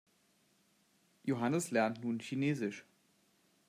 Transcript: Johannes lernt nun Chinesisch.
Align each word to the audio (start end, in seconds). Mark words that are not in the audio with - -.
Johannes 1.25 1.69
lernt 1.69 2.03
nun 2.03 2.17
Chinesisch. 2.21 2.85